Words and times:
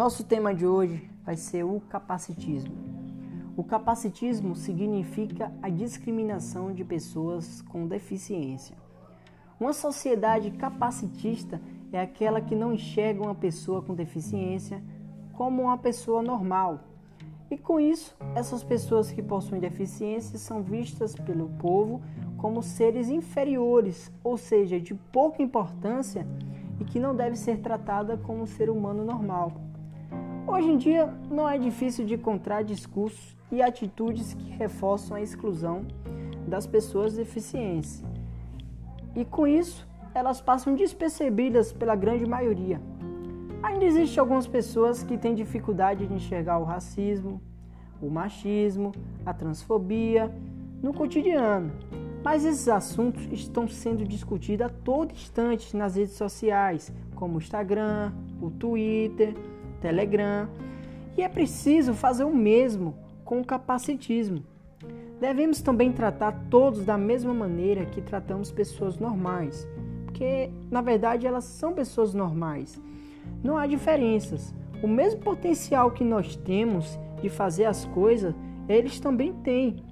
Nosso 0.00 0.24
tema 0.24 0.54
de 0.54 0.66
hoje 0.66 1.10
vai 1.26 1.36
ser 1.36 1.62
o 1.62 1.78
capacitismo. 1.78 2.74
O 3.54 3.62
capacitismo 3.62 4.56
significa 4.56 5.52
a 5.60 5.68
discriminação 5.68 6.72
de 6.72 6.82
pessoas 6.82 7.60
com 7.60 7.86
deficiência. 7.86 8.74
Uma 9.60 9.74
sociedade 9.74 10.52
capacitista 10.52 11.60
é 11.92 12.00
aquela 12.00 12.40
que 12.40 12.54
não 12.54 12.72
enxerga 12.72 13.22
uma 13.22 13.34
pessoa 13.34 13.82
com 13.82 13.94
deficiência 13.94 14.82
como 15.34 15.64
uma 15.64 15.76
pessoa 15.76 16.22
normal. 16.22 16.80
E 17.50 17.58
com 17.58 17.78
isso, 17.78 18.16
essas 18.34 18.64
pessoas 18.64 19.10
que 19.10 19.22
possuem 19.22 19.60
deficiência 19.60 20.38
são 20.38 20.62
vistas 20.62 21.14
pelo 21.14 21.50
povo 21.58 22.00
como 22.38 22.62
seres 22.62 23.10
inferiores, 23.10 24.10
ou 24.24 24.38
seja, 24.38 24.80
de 24.80 24.94
pouca 24.94 25.42
importância 25.42 26.26
e 26.80 26.86
que 26.86 26.98
não 26.98 27.14
deve 27.14 27.36
ser 27.36 27.58
tratada 27.60 28.16
como 28.16 28.44
um 28.44 28.46
ser 28.46 28.70
humano 28.70 29.04
normal. 29.04 29.68
Hoje 30.52 30.68
em 30.68 30.76
dia, 30.76 31.14
não 31.30 31.48
é 31.48 31.56
difícil 31.56 32.04
de 32.04 32.14
encontrar 32.14 32.64
discursos 32.64 33.36
e 33.52 33.62
atitudes 33.62 34.34
que 34.34 34.50
reforçam 34.50 35.16
a 35.16 35.20
exclusão 35.22 35.86
das 36.44 36.66
pessoas 36.66 37.14
deficientes. 37.14 38.02
E 39.14 39.24
com 39.24 39.46
isso, 39.46 39.86
elas 40.12 40.40
passam 40.40 40.74
despercebidas 40.74 41.72
pela 41.72 41.94
grande 41.94 42.26
maioria. 42.26 42.82
Ainda 43.62 43.84
existem 43.84 44.18
algumas 44.18 44.48
pessoas 44.48 45.04
que 45.04 45.16
têm 45.16 45.36
dificuldade 45.36 46.04
de 46.08 46.12
enxergar 46.12 46.58
o 46.58 46.64
racismo, 46.64 47.40
o 48.02 48.10
machismo, 48.10 48.90
a 49.24 49.32
transfobia 49.32 50.34
no 50.82 50.92
cotidiano 50.92 51.70
mas 52.22 52.44
esses 52.44 52.68
assuntos 52.68 53.26
estão 53.32 53.66
sendo 53.66 54.04
discutidos 54.04 54.66
a 54.66 54.68
todo 54.68 55.12
instante 55.12 55.76
nas 55.76 55.96
redes 55.96 56.14
sociais, 56.14 56.92
como 57.14 57.36
o 57.36 57.38
Instagram, 57.38 58.12
o 58.40 58.50
Twitter, 58.50 59.34
Telegram, 59.80 60.48
e 61.16 61.22
é 61.22 61.28
preciso 61.28 61.94
fazer 61.94 62.24
o 62.24 62.34
mesmo 62.34 62.94
com 63.24 63.40
o 63.40 63.44
capacitismo. 63.44 64.42
Devemos 65.20 65.60
também 65.60 65.92
tratar 65.92 66.32
todos 66.48 66.84
da 66.84 66.96
mesma 66.96 67.34
maneira 67.34 67.84
que 67.84 68.00
tratamos 68.00 68.50
pessoas 68.50 68.98
normais, 68.98 69.68
porque 70.06 70.50
na 70.70 70.80
verdade 70.80 71.26
elas 71.26 71.44
são 71.44 71.72
pessoas 71.72 72.14
normais. 72.14 72.80
Não 73.42 73.56
há 73.56 73.66
diferenças. 73.66 74.54
O 74.82 74.88
mesmo 74.88 75.20
potencial 75.20 75.90
que 75.90 76.02
nós 76.02 76.36
temos 76.36 76.98
de 77.20 77.28
fazer 77.28 77.66
as 77.66 77.84
coisas, 77.86 78.34
eles 78.68 78.98
também 78.98 79.32
têm. 79.32 79.84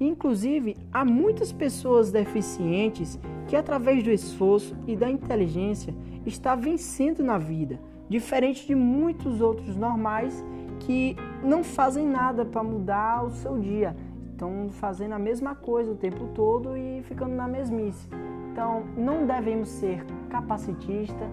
Inclusive, 0.00 0.76
há 0.92 1.04
muitas 1.04 1.50
pessoas 1.50 2.12
deficientes 2.12 3.18
que, 3.48 3.56
através 3.56 4.02
do 4.04 4.12
esforço 4.12 4.76
e 4.86 4.94
da 4.94 5.10
inteligência, 5.10 5.92
está 6.24 6.54
vencendo 6.54 7.24
na 7.24 7.36
vida, 7.36 7.80
diferente 8.08 8.66
de 8.66 8.74
muitos 8.74 9.40
outros 9.40 9.76
normais 9.76 10.44
que 10.80 11.16
não 11.42 11.62
fazem 11.62 12.06
nada 12.06 12.44
para 12.44 12.62
mudar 12.62 13.24
o 13.24 13.30
seu 13.30 13.58
dia, 13.58 13.96
estão 14.32 14.68
fazendo 14.70 15.12
a 15.12 15.18
mesma 15.18 15.54
coisa 15.54 15.90
o 15.90 15.96
tempo 15.96 16.28
todo 16.34 16.76
e 16.76 17.02
ficando 17.02 17.34
na 17.34 17.48
mesmice. 17.48 18.08
Então, 18.52 18.84
não 18.96 19.26
devemos 19.26 19.68
ser 19.68 20.04
capacitistas 20.30 21.28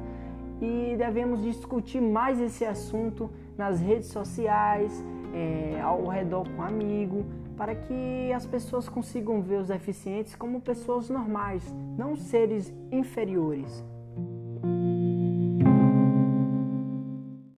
e 0.61 0.95
devemos 0.97 1.41
discutir 1.43 2.01
mais 2.01 2.39
esse 2.39 2.65
assunto 2.65 3.29
nas 3.57 3.79
redes 3.79 4.09
sociais, 4.09 5.03
é, 5.33 5.79
ao 5.81 6.05
redor 6.07 6.47
com 6.49 6.61
um 6.61 6.65
amigo, 6.65 7.25
para 7.57 7.75
que 7.75 8.31
as 8.33 8.45
pessoas 8.45 8.89
consigam 8.89 9.41
ver 9.41 9.59
os 9.59 9.67
deficientes 9.67 10.35
como 10.35 10.59
pessoas 10.59 11.09
normais, 11.09 11.63
não 11.97 12.15
seres 12.15 12.73
inferiores. 12.91 13.83